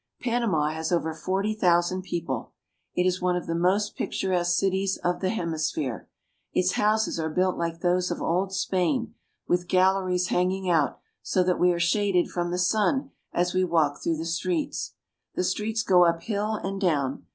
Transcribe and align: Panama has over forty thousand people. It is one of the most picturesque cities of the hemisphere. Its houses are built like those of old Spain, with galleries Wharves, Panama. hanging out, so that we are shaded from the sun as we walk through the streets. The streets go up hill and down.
Panama 0.19 0.69
has 0.71 0.91
over 0.91 1.13
forty 1.13 1.53
thousand 1.53 2.01
people. 2.01 2.53
It 2.95 3.05
is 3.05 3.21
one 3.21 3.35
of 3.35 3.45
the 3.45 3.53
most 3.53 3.95
picturesque 3.95 4.57
cities 4.57 4.97
of 5.03 5.19
the 5.19 5.29
hemisphere. 5.29 6.09
Its 6.53 6.71
houses 6.71 7.19
are 7.19 7.29
built 7.29 7.55
like 7.55 7.81
those 7.81 8.09
of 8.09 8.19
old 8.19 8.51
Spain, 8.51 9.13
with 9.47 9.67
galleries 9.67 10.25
Wharves, 10.29 10.29
Panama. 10.29 10.39
hanging 10.39 10.69
out, 10.71 10.99
so 11.21 11.43
that 11.43 11.59
we 11.59 11.71
are 11.71 11.79
shaded 11.79 12.31
from 12.31 12.49
the 12.49 12.57
sun 12.57 13.11
as 13.31 13.53
we 13.53 13.63
walk 13.63 14.01
through 14.01 14.17
the 14.17 14.25
streets. 14.25 14.95
The 15.35 15.43
streets 15.43 15.83
go 15.83 16.05
up 16.07 16.23
hill 16.23 16.55
and 16.55 16.81
down. 16.81 17.27